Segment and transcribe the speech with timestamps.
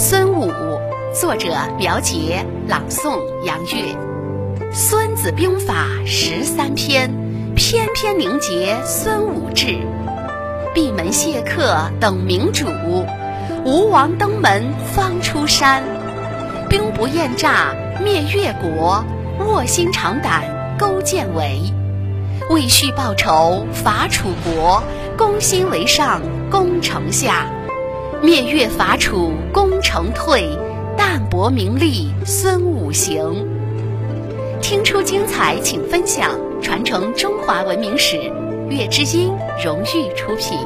[0.00, 0.48] 孙武，
[1.12, 3.96] 作者苗杰，朗诵杨月。
[4.72, 7.10] 孙子兵法十三篇，
[7.56, 9.80] 篇篇凝结孙武志。
[10.72, 12.68] 闭门谢客等明主，
[13.64, 15.82] 吴王登门方出山。
[16.68, 19.04] 兵不厌诈灭越国，
[19.48, 21.60] 卧薪尝胆勾践为。
[22.50, 24.80] 为续报仇伐楚国，
[25.16, 26.22] 攻心为上
[26.52, 27.46] 攻城下。
[28.20, 30.50] 灭越伐楚功成退，
[30.96, 33.46] 淡泊名利孙武行。
[34.60, 38.16] 听出精彩，请分享，传承中华文明史。
[38.68, 39.32] 月之音
[39.64, 40.58] 荣誉出品。